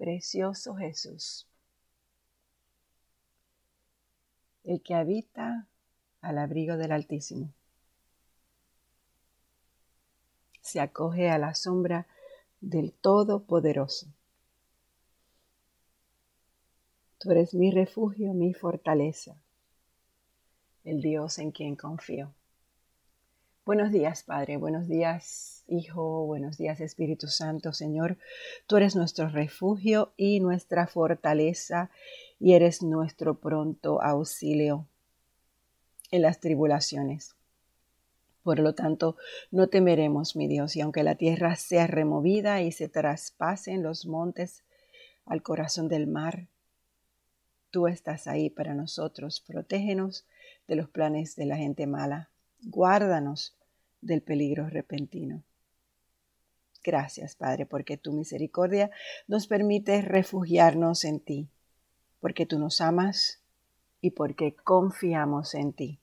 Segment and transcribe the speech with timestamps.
[0.00, 1.46] precioso Jesús,
[4.64, 5.68] el que habita
[6.22, 7.52] al abrigo del Altísimo.
[10.62, 12.06] Se acoge a la sombra
[12.62, 14.06] del Todopoderoso.
[17.18, 19.36] Tú eres mi refugio, mi fortaleza,
[20.82, 22.32] el Dios en quien confío.
[23.66, 24.56] Buenos días, Padre.
[24.56, 26.24] Buenos días, Hijo.
[26.24, 28.16] Buenos días, Espíritu Santo, Señor.
[28.66, 31.90] Tú eres nuestro refugio y nuestra fortaleza
[32.38, 34.88] y eres nuestro pronto auxilio
[36.10, 37.36] en las tribulaciones.
[38.42, 39.16] Por lo tanto,
[39.50, 44.64] no temeremos, mi Dios, y aunque la tierra sea removida y se traspasen los montes
[45.26, 46.48] al corazón del mar,
[47.70, 49.42] tú estás ahí para nosotros.
[49.46, 50.24] Protégenos
[50.66, 52.30] de los planes de la gente mala.
[52.62, 53.56] Guárdanos
[54.00, 55.42] del peligro repentino.
[56.82, 58.90] Gracias, Padre, porque tu misericordia
[59.26, 61.48] nos permite refugiarnos en ti,
[62.20, 63.42] porque tú nos amas
[64.00, 66.00] y porque confiamos en ti.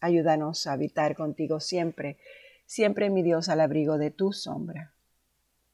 [0.00, 2.18] Ayúdanos a habitar contigo siempre,
[2.66, 4.92] siempre, mi Dios, al abrigo de tu sombra.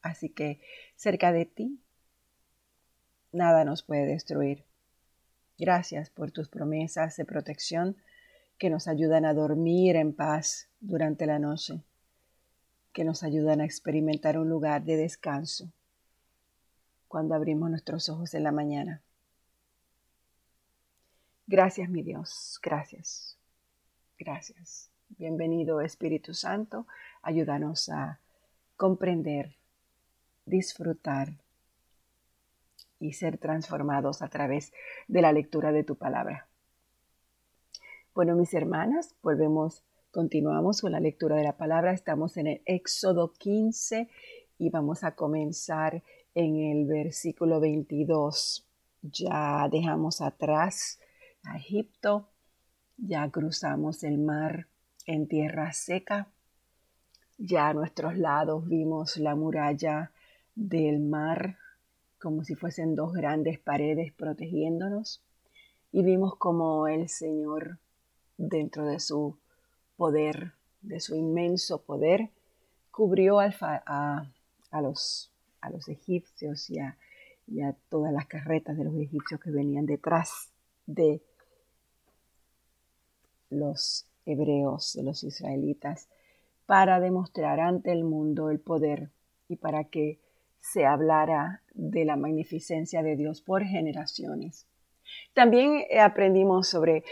[0.01, 0.59] Así que
[0.95, 1.79] cerca de ti,
[3.31, 4.63] nada nos puede destruir.
[5.57, 7.97] Gracias por tus promesas de protección
[8.57, 11.83] que nos ayudan a dormir en paz durante la noche,
[12.93, 15.71] que nos ayudan a experimentar un lugar de descanso
[17.07, 19.01] cuando abrimos nuestros ojos en la mañana.
[21.47, 23.37] Gracias, mi Dios, gracias,
[24.17, 24.89] gracias.
[25.09, 26.87] Bienvenido Espíritu Santo,
[27.21, 28.19] ayúdanos a
[28.75, 29.55] comprender,
[30.45, 31.33] disfrutar
[32.99, 34.73] y ser transformados a través
[35.07, 36.47] de la lectura de tu palabra.
[38.15, 41.91] Bueno, mis hermanas, volvemos, continuamos con la lectura de la palabra.
[41.91, 44.07] Estamos en el Éxodo 15
[44.57, 46.01] y vamos a comenzar
[46.33, 48.65] en el versículo 22.
[49.01, 50.97] Ya dejamos atrás
[51.43, 52.29] a Egipto,
[52.95, 54.67] ya cruzamos el mar
[55.05, 56.31] en tierra seca,
[57.37, 60.13] ya a nuestros lados vimos la muralla
[60.55, 61.57] del mar
[62.17, 65.21] como si fuesen dos grandes paredes protegiéndonos
[65.91, 67.77] y vimos como el Señor
[68.37, 69.37] dentro de su
[69.97, 72.29] poder, de su inmenso poder,
[72.91, 74.31] cubrió a,
[74.81, 75.31] los,
[75.61, 76.97] a los egipcios y a,
[77.47, 80.51] y a todas las carretas de los egipcios que venían detrás
[80.85, 81.21] de
[83.49, 86.07] los hebreos, de los israelitas,
[86.65, 89.09] para demostrar ante el mundo el poder
[89.47, 90.19] y para que
[90.59, 94.65] se hablara de la magnificencia de Dios por generaciones.
[95.33, 97.03] También eh, aprendimos sobre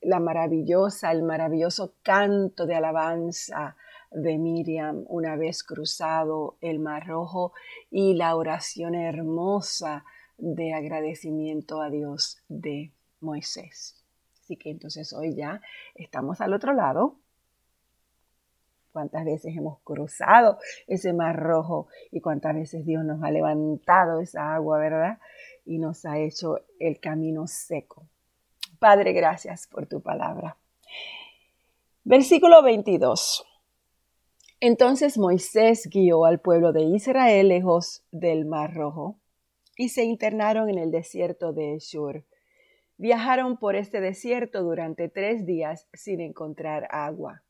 [0.00, 3.76] la maravillosa, el maravilloso canto de alabanza
[4.10, 7.52] de Miriam una vez cruzado el Mar Rojo
[7.90, 10.04] y la oración hermosa
[10.38, 14.02] de agradecimiento a Dios de Moisés.
[14.40, 15.60] Así que entonces hoy ya
[15.94, 17.16] estamos al otro lado.
[18.92, 24.54] Cuántas veces hemos cruzado ese mar rojo y cuántas veces Dios nos ha levantado esa
[24.54, 25.18] agua, ¿verdad?
[25.64, 28.08] Y nos ha hecho el camino seco.
[28.78, 30.56] Padre, gracias por tu palabra.
[32.04, 33.46] Versículo 22.
[34.60, 39.18] Entonces Moisés guió al pueblo de Israel lejos del Mar Rojo
[39.76, 42.24] y se internaron en el desierto de Shur.
[42.96, 47.42] Viajaron por este desierto durante tres días sin encontrar agua.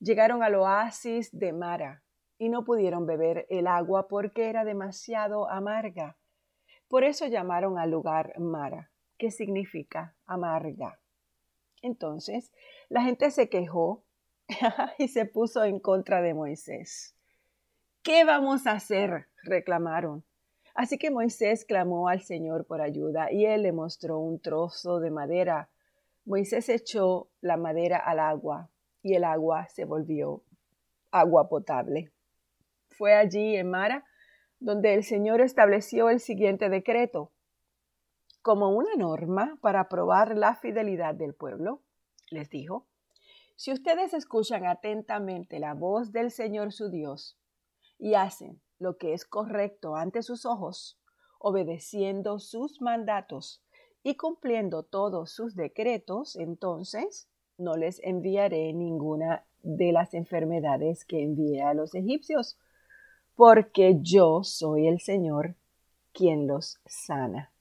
[0.00, 2.02] Llegaron al oasis de Mara
[2.38, 6.16] y no pudieron beber el agua porque era demasiado amarga.
[6.88, 10.98] Por eso llamaron al lugar Mara, que significa amarga.
[11.82, 12.52] Entonces
[12.88, 14.04] la gente se quejó
[14.98, 17.14] y se puso en contra de Moisés.
[18.02, 19.26] ¿Qué vamos a hacer?
[19.42, 20.24] reclamaron.
[20.74, 25.10] Así que Moisés clamó al Señor por ayuda y él le mostró un trozo de
[25.10, 25.70] madera.
[26.24, 28.68] Moisés echó la madera al agua
[29.02, 30.42] y el agua se volvió
[31.10, 32.12] agua potable.
[32.90, 34.04] Fue allí en Mara
[34.58, 37.32] donde el Señor estableció el siguiente decreto.
[38.42, 41.82] Como una norma para probar la fidelidad del pueblo,
[42.30, 42.86] les dijo,
[43.56, 47.38] si ustedes escuchan atentamente la voz del Señor su Dios
[47.98, 51.00] y hacen lo que es correcto ante sus ojos,
[51.38, 53.62] obedeciendo sus mandatos
[54.02, 57.28] y cumpliendo todos sus decretos, entonces
[57.58, 62.58] no les enviaré ninguna de las enfermedades que envié a los egipcios
[63.36, 65.54] porque yo soy el Señor
[66.12, 67.52] quien los sana.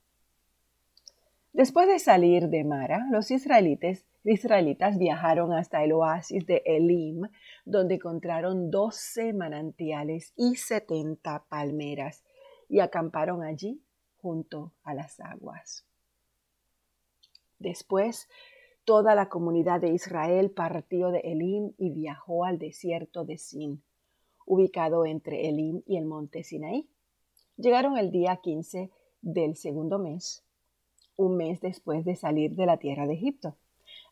[1.51, 7.27] Después de salir de Mara, los israelitas viajaron hasta el oasis de Elim,
[7.66, 12.24] donde encontraron doce manantiales y setenta palmeras,
[12.68, 13.81] y acamparon allí
[14.22, 15.86] junto a las aguas.
[17.60, 18.27] Después,
[18.86, 23.81] toda la comunidad de Israel partió de Elim y viajó al desierto de Sin,
[24.45, 26.89] ubicado entre Elim y el monte Sinaí.
[27.57, 30.44] Llegaron el día 15 del segundo mes,
[31.15, 33.57] un mes después de salir de la tierra de Egipto.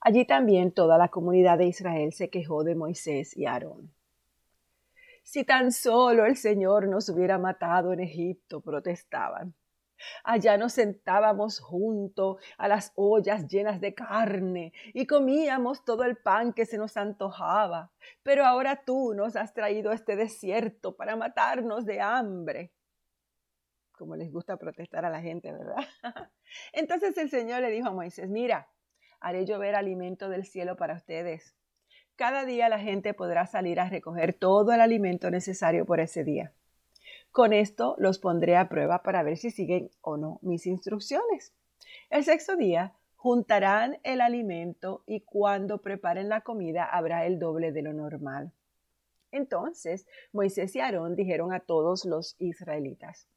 [0.01, 3.93] Allí también toda la comunidad de Israel se quejó de Moisés y Aarón.
[5.23, 9.53] Si tan solo el Señor nos hubiera matado en Egipto, protestaban.
[10.23, 16.53] Allá nos sentábamos junto a las ollas llenas de carne y comíamos todo el pan
[16.53, 17.91] que se nos antojaba.
[18.23, 22.73] Pero ahora tú nos has traído a este desierto para matarnos de hambre.
[23.93, 25.85] Como les gusta protestar a la gente, ¿verdad?
[26.73, 28.69] Entonces el Señor le dijo a Moisés, mira,
[29.19, 31.55] haré llover alimento del cielo para ustedes.
[32.15, 36.53] Cada día la gente podrá salir a recoger todo el alimento necesario por ese día.
[37.33, 41.51] Con esto los pondré a prueba para ver si siguen o no mis instrucciones.
[42.11, 47.81] El sexto día juntarán el alimento y cuando preparen la comida habrá el doble de
[47.81, 48.51] lo normal.
[49.31, 53.27] Entonces Moisés y Aarón dijeron a todos los israelitas,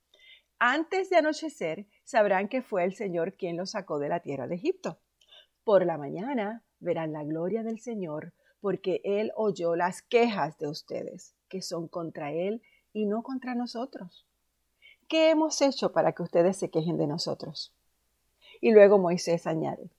[0.58, 4.56] antes de anochecer sabrán que fue el Señor quien los sacó de la tierra de
[4.56, 4.98] Egipto.
[5.64, 11.34] Por la mañana verán la gloria del Señor, porque Él oyó las quejas de ustedes,
[11.48, 12.60] que son contra Él
[12.96, 14.26] y no contra nosotros.
[15.06, 17.74] ¿Qué hemos hecho para que ustedes se quejen de nosotros?
[18.58, 19.90] Y luego Moisés añade,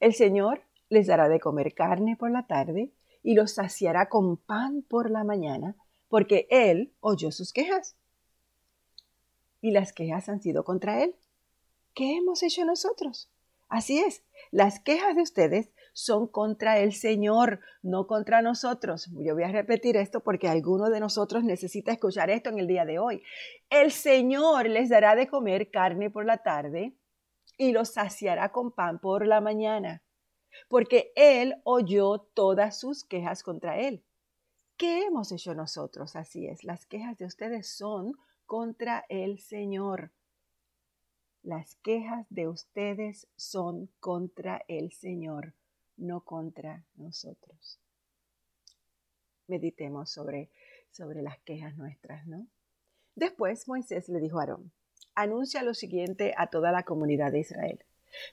[0.00, 2.90] el Señor les dará de comer carne por la tarde
[3.22, 5.76] y los saciará con pan por la mañana,
[6.08, 7.94] porque Él oyó sus quejas.
[9.60, 11.14] Y las quejas han sido contra Él.
[11.94, 13.30] ¿Qué hemos hecho nosotros?
[13.68, 19.10] Así es, las quejas de ustedes son contra el Señor, no contra nosotros.
[19.12, 22.84] Yo voy a repetir esto porque alguno de nosotros necesita escuchar esto en el día
[22.84, 23.22] de hoy.
[23.70, 26.96] El Señor les dará de comer carne por la tarde
[27.56, 30.02] y los saciará con pan por la mañana,
[30.68, 34.02] porque Él oyó todas sus quejas contra Él.
[34.76, 36.16] ¿Qué hemos hecho nosotros?
[36.16, 38.14] Así es, las quejas de ustedes son
[38.46, 40.10] contra el Señor.
[41.42, 45.54] Las quejas de ustedes son contra el Señor,
[45.96, 47.80] no contra nosotros.
[49.46, 50.50] Meditemos sobre,
[50.90, 52.46] sobre las quejas nuestras, ¿no?
[53.14, 54.72] Después Moisés le dijo a Aarón,
[55.14, 57.84] anuncia lo siguiente a toda la comunidad de Israel.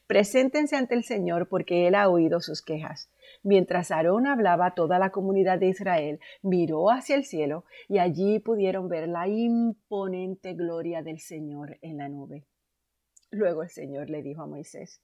[0.08, 3.10] Preséntense ante el Señor porque Él ha oído sus quejas.
[3.44, 8.90] Mientras Aarón hablaba, toda la comunidad de Israel miró hacia el cielo y allí pudieron
[8.90, 12.46] ver la imponente gloria del Señor en la nube.
[13.32, 15.02] Luego el Señor le dijo a Moisés,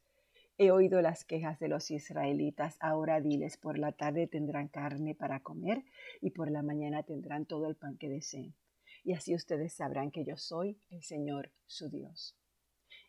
[0.57, 5.41] He oído las quejas de los israelitas, ahora diles, por la tarde tendrán carne para
[5.41, 5.83] comer
[6.21, 8.55] y por la mañana tendrán todo el pan que deseen.
[9.03, 12.37] Y así ustedes sabrán que yo soy el Señor su Dios.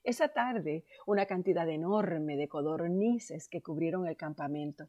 [0.03, 4.89] Esa tarde, una cantidad enorme de codornices que cubrieron el campamento,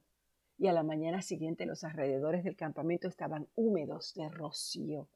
[0.58, 5.10] y a la mañana siguiente los alrededores del campamento estaban húmedos de rocío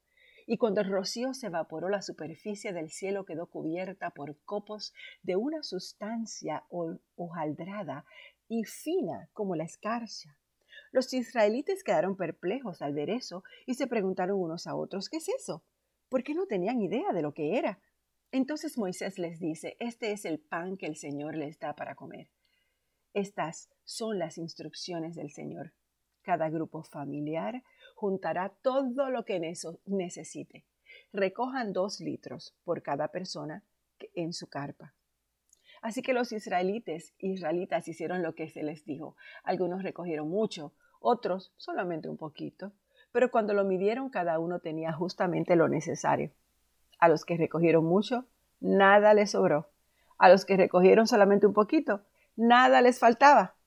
[0.47, 4.93] y cuando el rocío se evaporó la superficie del cielo quedó cubierta por copos
[5.23, 6.63] de una sustancia
[7.15, 8.05] hojaldrada
[8.47, 10.37] y fina como la escarcha.
[10.91, 15.29] Los israelitas quedaron perplejos al ver eso y se preguntaron unos a otros, ¿qué es
[15.29, 15.63] eso?
[16.09, 17.79] ¿Por qué no tenían idea de lo que era.
[18.33, 22.29] Entonces Moisés les dice, este es el pan que el Señor les da para comer.
[23.13, 25.73] Estas son las instrucciones del Señor.
[26.21, 27.63] Cada grupo familiar
[28.01, 29.39] juntará todo lo que
[29.85, 30.65] necesite.
[31.13, 33.63] Recojan dos litros por cada persona
[34.15, 34.95] en su carpa.
[35.83, 39.15] Así que los israelitas, israelitas hicieron lo que se les dijo.
[39.43, 42.71] Algunos recogieron mucho, otros solamente un poquito,
[43.11, 46.31] pero cuando lo midieron cada uno tenía justamente lo necesario.
[46.97, 48.25] A los que recogieron mucho,
[48.59, 49.69] nada les sobró.
[50.17, 52.01] A los que recogieron solamente un poquito,
[52.35, 53.57] nada les faltaba.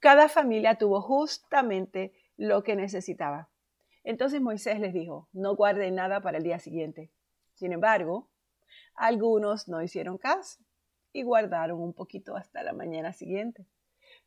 [0.00, 3.49] Cada familia tuvo justamente lo que necesitaba.
[4.04, 7.10] Entonces Moisés les dijo, no guarden nada para el día siguiente.
[7.54, 8.30] Sin embargo,
[8.94, 10.60] algunos no hicieron caso
[11.12, 13.66] y guardaron un poquito hasta la mañana siguiente.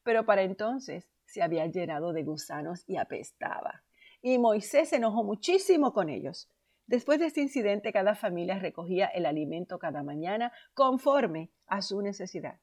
[0.03, 3.83] Pero para entonces se había llenado de gusanos y apestaba.
[4.21, 6.49] Y Moisés se enojó muchísimo con ellos.
[6.85, 12.59] Después de este incidente, cada familia recogía el alimento cada mañana conforme a su necesidad.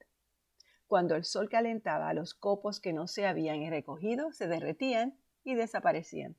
[0.87, 6.37] Cuando el sol calentaba, los copos que no se habían recogido se derretían y desaparecían.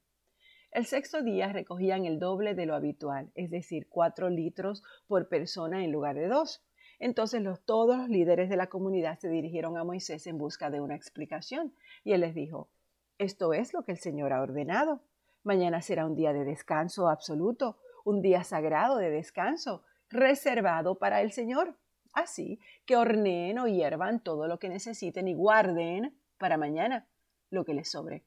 [0.71, 5.83] El sexto día recogían el doble de lo habitual, es decir, cuatro litros por persona
[5.83, 6.63] en lugar de dos.
[6.97, 10.79] Entonces los, todos los líderes de la comunidad se dirigieron a Moisés en busca de
[10.79, 11.73] una explicación
[12.05, 12.69] y él les dijo,
[13.17, 15.01] esto es lo que el Señor ha ordenado.
[15.43, 21.33] Mañana será un día de descanso absoluto, un día sagrado de descanso, reservado para el
[21.33, 21.75] Señor.
[22.13, 27.07] Así que horneen o hiervan todo lo que necesiten y guarden para mañana
[27.49, 28.23] lo que les sobre.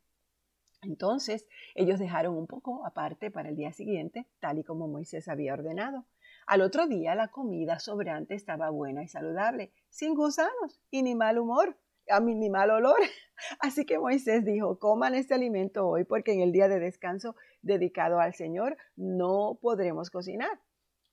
[0.84, 5.54] Entonces ellos dejaron un poco aparte para el día siguiente, tal y como Moisés había
[5.54, 6.04] ordenado.
[6.46, 11.38] Al otro día la comida sobrante estaba buena y saludable, sin gusanos y ni mal
[11.38, 11.76] humor,
[12.22, 12.98] ni mal olor.
[13.60, 18.20] Así que Moisés dijo, coman este alimento hoy porque en el día de descanso dedicado
[18.20, 20.60] al Señor no podremos cocinar.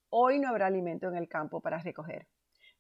[0.10, 2.28] Hoy no habrá alimento en el campo para recoger.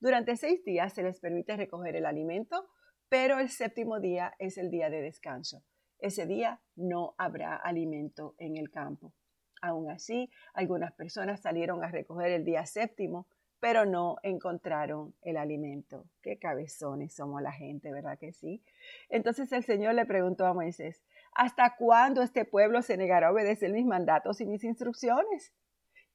[0.01, 2.67] Durante seis días se les permite recoger el alimento,
[3.07, 5.63] pero el séptimo día es el día de descanso.
[6.01, 9.13] Ese día no habrá alimento en el campo.
[9.61, 13.27] Aún así, algunas personas salieron a recoger el día séptimo,
[13.59, 16.05] pero no encontraron el alimento.
[16.23, 18.63] Qué cabezones somos la gente, ¿verdad que sí?
[19.09, 21.03] Entonces el Señor le preguntó a Moisés,
[21.35, 25.53] ¿hasta cuándo este pueblo se negará a obedecer mis mandatos y mis instrucciones?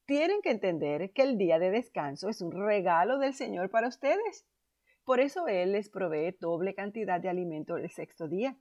[0.05, 4.45] Tienen que entender que el día de descanso es un regalo del Señor para ustedes.
[5.05, 8.57] Por eso Él les provee doble cantidad de alimento el sexto día,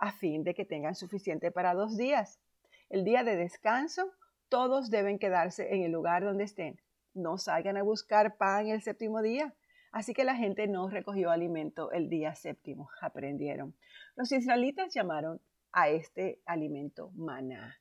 [0.00, 2.40] a fin de que tengan suficiente para dos días.
[2.88, 4.10] El día de descanso,
[4.48, 6.80] todos deben quedarse en el lugar donde estén
[7.14, 9.54] no salgan a buscar pan el séptimo día.
[9.92, 13.74] Así que la gente no recogió alimento el día séptimo, aprendieron.
[14.14, 15.40] Los israelitas llamaron
[15.72, 17.80] a este alimento maná,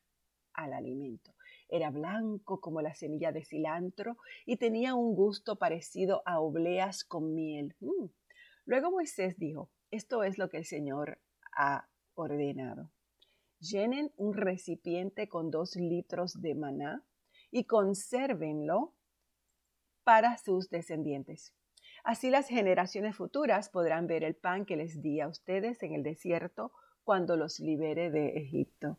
[0.53, 1.35] al alimento.
[1.67, 7.35] Era blanco como la semilla de cilantro y tenía un gusto parecido a obleas con
[7.35, 7.75] miel.
[7.79, 8.05] Mm.
[8.65, 11.19] Luego Moisés dijo, esto es lo que el Señor
[11.55, 11.87] ha
[12.19, 12.91] ordenado.
[13.59, 17.03] Llenen un recipiente con dos litros de maná
[17.51, 18.93] y consérvenlo
[20.03, 21.53] para sus descendientes.
[22.03, 26.03] Así las generaciones futuras podrán ver el pan que les di a ustedes en el
[26.03, 26.71] desierto
[27.03, 28.97] cuando los libere de Egipto.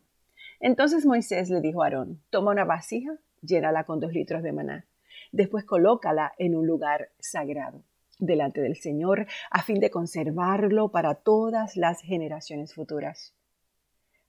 [0.59, 4.85] Entonces Moisés le dijo a Aarón, toma una vasija, llénala con dos litros de maná.
[5.31, 7.83] Después colócala en un lugar sagrado
[8.21, 13.33] delante del Señor a fin de conservarlo para todas las generaciones futuras.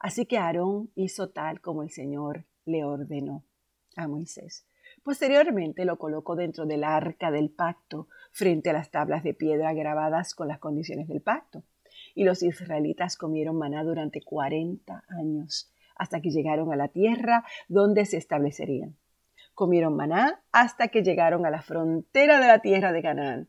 [0.01, 3.45] Así que Aarón hizo tal como el Señor le ordenó
[3.95, 4.67] a Moisés.
[5.03, 10.35] Posteriormente lo colocó dentro del arca del pacto, frente a las tablas de piedra grabadas
[10.35, 11.63] con las condiciones del pacto.
[12.15, 18.07] Y los israelitas comieron maná durante cuarenta años, hasta que llegaron a la tierra donde
[18.07, 18.97] se establecerían.
[19.55, 23.49] Comieron maná hasta que llegaron a la frontera de la tierra de Canaán.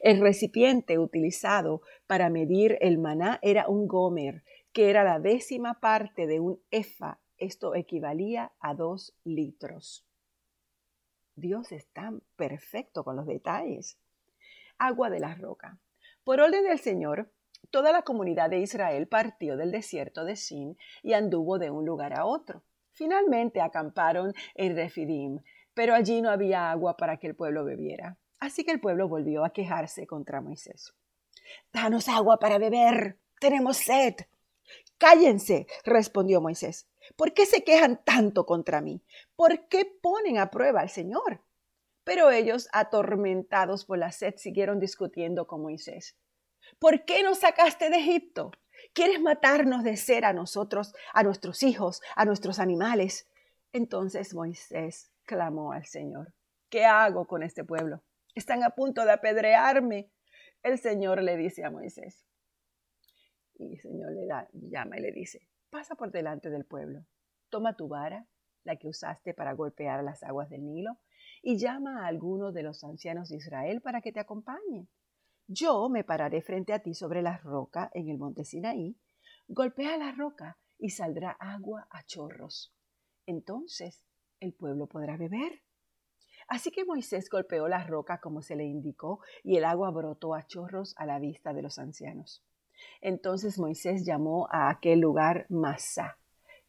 [0.00, 6.26] El recipiente utilizado para medir el maná era un gomer, que era la décima parte
[6.26, 7.20] de un efa.
[7.38, 10.06] Esto equivalía a dos litros.
[11.34, 13.98] Dios es tan perfecto con los detalles.
[14.78, 15.78] Agua de la roca.
[16.24, 17.32] Por orden del Señor,
[17.70, 22.12] toda la comunidad de Israel partió del desierto de Sin y anduvo de un lugar
[22.12, 22.62] a otro.
[22.92, 25.40] Finalmente acamparon en Refidim,
[25.72, 28.18] pero allí no había agua para que el pueblo bebiera.
[28.40, 30.94] Así que el pueblo volvió a quejarse contra Moisés.
[31.72, 33.18] Danos agua para beber.
[33.38, 34.14] Tenemos sed.
[34.98, 36.88] Cállense, respondió Moisés.
[37.16, 39.02] ¿Por qué se quejan tanto contra mí?
[39.36, 41.42] ¿Por qué ponen a prueba al Señor?
[42.04, 46.16] Pero ellos, atormentados por la sed, siguieron discutiendo con Moisés.
[46.78, 48.52] ¿Por qué nos sacaste de Egipto?
[48.94, 53.28] ¿Quieres matarnos de ser a nosotros, a nuestros hijos, a nuestros animales?
[53.72, 56.32] Entonces Moisés clamó al Señor.
[56.68, 58.02] ¿Qué hago con este pueblo?
[58.34, 60.10] Están a punto de apedrearme.
[60.62, 62.26] El Señor le dice a Moisés.
[63.54, 64.26] Y el Señor le
[64.68, 67.04] llama y le dice, pasa por delante del pueblo,
[67.50, 68.26] toma tu vara,
[68.64, 70.98] la que usaste para golpear las aguas del Nilo,
[71.42, 74.88] y llama a alguno de los ancianos de Israel para que te acompañen.
[75.46, 78.96] Yo me pararé frente a ti sobre la roca en el monte Sinaí,
[79.48, 82.72] golpea la roca y saldrá agua a chorros.
[83.26, 84.02] Entonces
[84.38, 85.62] el pueblo podrá beber.
[86.50, 90.44] Así que Moisés golpeó la roca como se le indicó, y el agua brotó a
[90.48, 92.42] chorros a la vista de los ancianos.
[93.00, 96.18] Entonces Moisés llamó a aquel lugar Masá,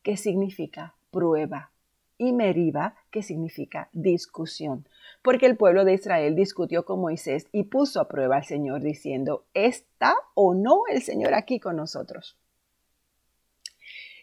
[0.03, 1.71] que significa prueba,
[2.19, 4.87] y Meriba, que significa discusión,
[5.23, 9.45] porque el pueblo de Israel discutió con Moisés y puso a prueba al Señor diciendo,
[9.55, 12.37] ¿está o no el Señor aquí con nosotros?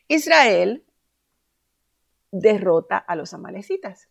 [0.07, 0.85] Israel
[2.31, 4.09] derrota a los amalecitas.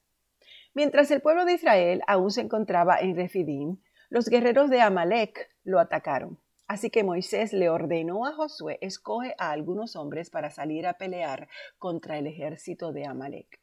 [0.78, 3.78] Mientras el pueblo de Israel aún se encontraba en Refidim,
[4.10, 6.38] los guerreros de Amalek lo atacaron.
[6.68, 11.48] Así que Moisés le ordenó a Josué, escoge a algunos hombres para salir a pelear
[11.80, 13.60] contra el ejército de Amalek.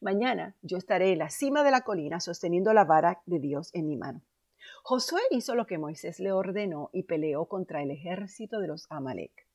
[0.00, 3.88] Mañana yo estaré en la cima de la colina sosteniendo la vara de Dios en
[3.88, 4.22] mi mano.
[4.84, 9.48] Josué hizo lo que Moisés le ordenó y peleó contra el ejército de los Amalek.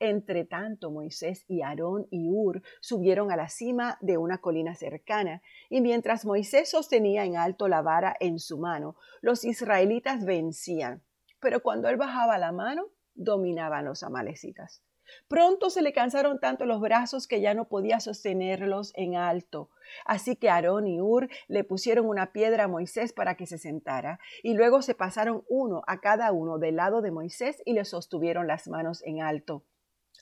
[0.00, 5.42] Entre tanto, Moisés y Aarón y Ur subieron a la cima de una colina cercana,
[5.68, 11.02] y mientras Moisés sostenía en alto la vara en su mano, los israelitas vencían.
[11.40, 14.82] Pero cuando él bajaba la mano, dominaban los amalecitas.
[15.26, 19.70] Pronto se le cansaron tanto los brazos que ya no podía sostenerlos en alto.
[20.04, 24.20] Así que Aarón y Ur le pusieron una piedra a Moisés para que se sentara,
[24.44, 28.46] y luego se pasaron uno a cada uno del lado de Moisés y le sostuvieron
[28.46, 29.64] las manos en alto.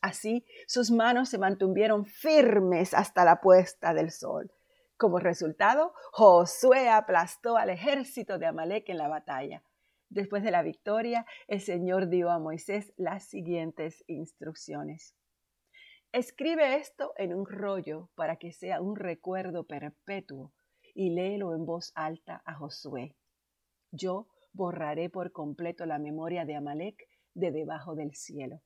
[0.02, 4.50] Así sus manos se mantuvieron firmes hasta la puesta del sol.
[4.96, 9.62] Como resultado, Josué aplastó al ejército de Amalek en la batalla.
[10.08, 15.14] Después de la victoria, el Señor dio a Moisés las siguientes instrucciones.
[16.12, 20.52] Escribe esto en un rollo para que sea un recuerdo perpetuo
[20.94, 23.14] y léelo en voz alta a Josué.
[23.90, 28.62] Yo borraré por completo la memoria de Amalek de debajo del cielo.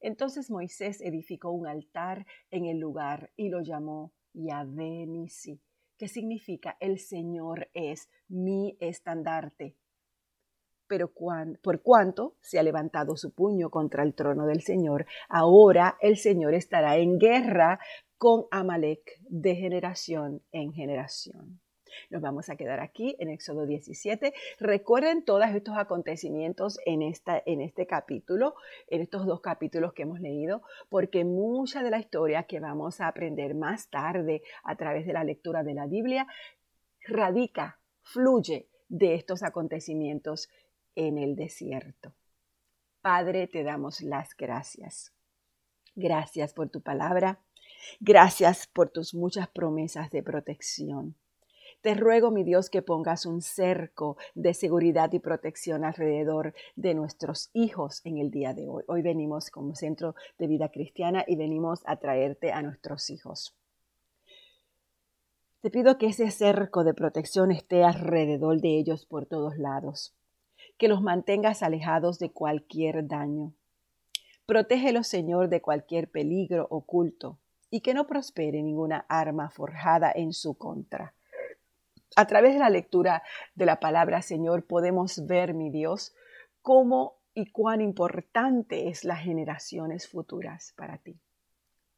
[0.00, 5.60] Entonces Moisés edificó un altar en el lugar y lo llamó Yahvé Nisi,
[5.96, 9.76] que significa el Señor es mi estandarte.
[10.86, 11.12] Pero
[11.62, 16.54] por cuanto se ha levantado su puño contra el trono del Señor, ahora el Señor
[16.54, 17.78] estará en guerra
[18.16, 21.60] con Amalek de generación en generación.
[22.10, 24.32] Nos vamos a quedar aquí en Éxodo 17.
[24.58, 28.54] Recuerden todos estos acontecimientos en, esta, en este capítulo,
[28.88, 33.08] en estos dos capítulos que hemos leído, porque mucha de la historia que vamos a
[33.08, 36.26] aprender más tarde a través de la lectura de la Biblia
[37.06, 40.48] radica, fluye de estos acontecimientos
[40.94, 42.14] en el desierto.
[43.00, 45.12] Padre, te damos las gracias.
[45.94, 47.40] Gracias por tu palabra.
[48.00, 51.16] Gracias por tus muchas promesas de protección.
[51.80, 57.50] Te ruego, mi Dios, que pongas un cerco de seguridad y protección alrededor de nuestros
[57.52, 58.82] hijos en el día de hoy.
[58.88, 63.56] Hoy venimos como centro de vida cristiana y venimos a traerte a nuestros hijos.
[65.60, 70.16] Te pido que ese cerco de protección esté alrededor de ellos por todos lados,
[70.78, 73.54] que los mantengas alejados de cualquier daño.
[74.46, 77.38] Protégelos, Señor, de cualquier peligro oculto
[77.70, 81.14] y que no prospere ninguna arma forjada en su contra.
[82.18, 83.22] A través de la lectura
[83.54, 86.16] de la palabra, Señor, podemos ver, mi Dios,
[86.62, 91.20] cómo y cuán importante es las generaciones futuras para ti.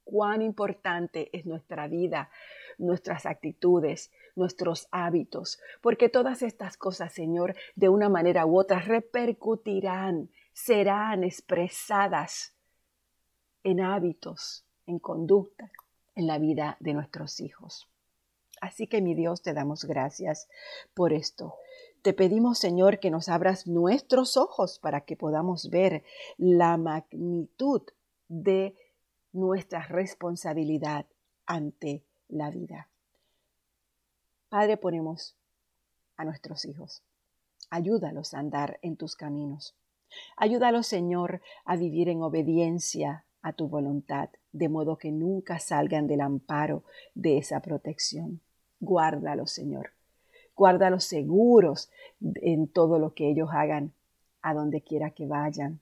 [0.05, 2.29] Cuán importante es nuestra vida,
[2.77, 10.29] nuestras actitudes, nuestros hábitos, porque todas estas cosas, Señor, de una manera u otra repercutirán,
[10.53, 12.55] serán expresadas
[13.65, 15.71] en hábitos, en conducta,
[16.15, 17.90] en la vida de nuestros hijos.
[18.61, 20.49] Así que mi Dios, te damos gracias
[20.95, 21.55] por esto.
[22.03, 26.05] Te pedimos, Señor, que nos abras nuestros ojos para que podamos ver
[26.37, 27.83] la magnitud
[28.29, 28.75] de
[29.33, 31.07] nuestra responsabilidad
[31.47, 32.89] ante la vida.
[34.49, 35.37] Padre, ponemos
[36.17, 37.03] a nuestros hijos.
[37.71, 39.75] Ayúdalos a andar en tus caminos.
[40.37, 46.21] Ayúdalos, Señor, a vivir en obediencia a tu voluntad, de modo que nunca salgan del
[46.21, 48.41] amparo de esa protección.
[48.81, 49.91] Guárdalos, Señor.
[50.57, 51.91] Guárdalos seguros
[52.21, 53.93] en todo lo que ellos hagan,
[54.43, 55.81] a donde quiera que vayan.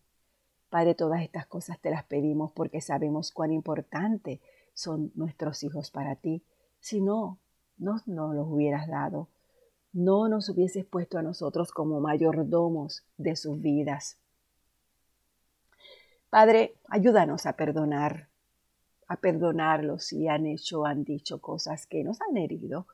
[0.68, 4.40] Padre, todas estas cosas te las pedimos porque sabemos cuán importante
[4.74, 6.42] son nuestros hijos para ti.
[6.80, 7.38] Si no,
[7.78, 9.28] no nos los hubieras dado.
[9.92, 14.18] No nos hubieses puesto a nosotros como mayordomos de sus vidas.
[16.30, 18.28] Padre, ayúdanos a perdonar
[19.08, 22.86] a perdonarlos si han hecho han dicho cosas que nos han herido.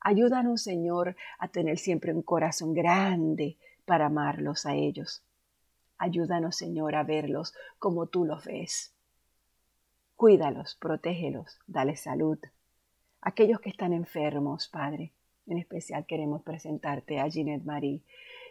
[0.00, 5.22] Ayúdanos, Señor, a tener siempre un corazón grande para amarlos a ellos.
[5.98, 8.94] Ayúdanos, Señor, a verlos como tú los ves.
[10.14, 12.38] Cuídalos, protégelos, dale salud.
[13.20, 15.12] Aquellos que están enfermos, Padre,
[15.48, 18.02] en especial queremos presentarte a Ginette Marie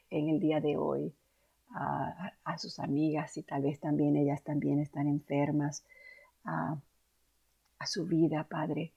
[0.10, 1.14] en el día de hoy,
[1.74, 5.86] a, sus amigas y tal vez también ellas también están enfermas,
[7.80, 8.94] a su vida, Padre,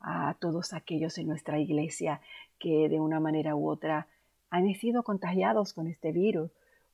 [0.00, 2.20] a todos aquellos en nuestra iglesia
[2.58, 4.06] que de una manera u otra
[4.50, 6.50] han sido contagiados con este virus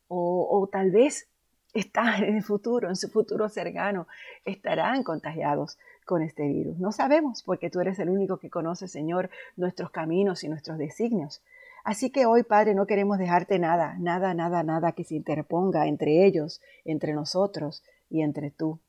[0.09, 1.29] o, tal vez
[1.75, 4.07] están en el futuro, en su futuro cercano,
[4.45, 6.79] estarán contagiados con este virus.
[6.79, 11.43] No sabemos porque tú eres el único que conoce, Señor, nuestros caminos y nuestros designios.
[11.85, 16.25] Así que hoy, Padre, no queremos dejarte nada, nada, nada, nada que se interponga entre
[16.25, 18.81] ellos, entre nosotros y entre tú.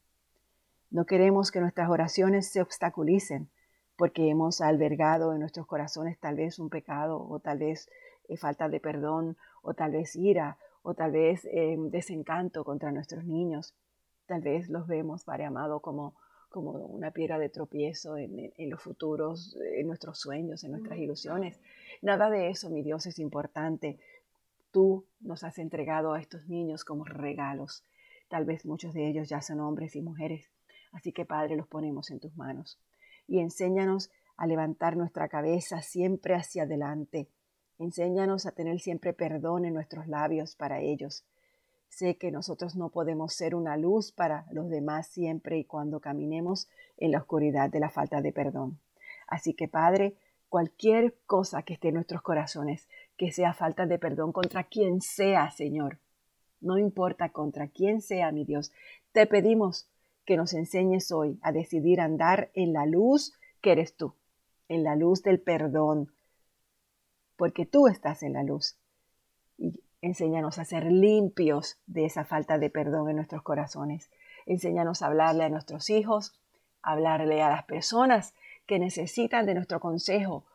[0.92, 3.50] No queremos que nuestras oraciones se obstaculicen
[3.96, 7.90] porque hemos albergado en nuestros corazones tal vez un pecado o tal vez
[8.28, 13.24] eh, falta de perdón o tal vez ira o tal vez eh, desencanto contra nuestros
[13.26, 13.76] niños.
[14.26, 16.16] Tal vez los vemos, Padre amado, como,
[16.50, 21.60] como una piedra de tropiezo en, en, los futuros, en nuestros sueños, en nuestras ilusiones.
[22.02, 24.00] Nada de eso, mi Dios, es importante.
[24.72, 27.84] Tú nos has entregado a estos niños como regalos.
[28.28, 30.50] Tal vez muchos de ellos ya son hombres y mujeres.
[30.92, 32.80] Así que, Padre, los ponemos en tus manos.
[33.28, 37.28] Y enséñanos a levantar nuestra cabeza siempre hacia adelante.
[37.78, 41.26] Enséñanos a tener siempre perdón en nuestros labios para ellos.
[41.90, 46.70] Sé que nosotros no podemos ser una luz para los demás siempre y cuando caminemos
[46.98, 48.80] en la oscuridad de la falta de perdón.
[49.28, 50.16] Así que, Padre,
[50.50, 55.52] cualquier cosa que esté en nuestros corazones, que sea falta de perdón contra quien sea,
[55.52, 56.00] Señor,
[56.62, 58.72] no importa contra quién sea, mi Dios,
[59.12, 59.88] te pedimos
[60.30, 64.14] que nos enseñes hoy a decidir andar en la luz que eres tú
[64.70, 66.14] en la luz del perdón,
[67.36, 68.78] porque tú estás en la luz.
[69.58, 74.10] Y enséñanos a ser limpios de esa falta de perdón en nuestros corazones.
[74.46, 76.40] Enséñanos a hablarle a nuestros hijos,
[76.82, 78.34] hablarle a las personas
[78.68, 80.46] que necesitan de nuestro consejo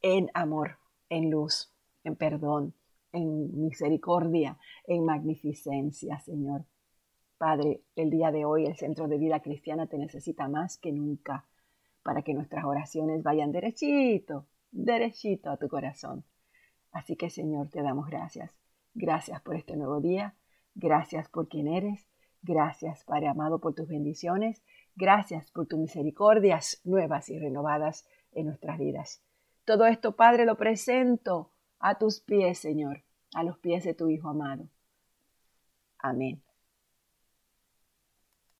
[0.00, 0.78] en amor,
[1.10, 1.72] en luz,
[2.04, 2.74] en perdón,
[3.12, 6.64] en misericordia, en magnificencia, Señor.
[7.38, 11.46] Padre, el día de hoy el Centro de Vida Cristiana te necesita más que nunca
[12.02, 16.24] para que nuestras oraciones vayan derechito, derechito a tu corazón.
[16.90, 18.50] Así que Señor, te damos gracias.
[18.94, 20.34] Gracias por este nuevo día.
[20.74, 22.08] Gracias por quien eres.
[22.42, 24.62] Gracias, Padre amado, por tus bendiciones.
[24.96, 29.22] Gracias por tus misericordias nuevas y renovadas en nuestras vidas.
[29.64, 34.28] Todo esto, Padre, lo presento a tus pies, Señor, a los pies de tu Hijo
[34.28, 34.68] amado.
[35.98, 36.42] Amén.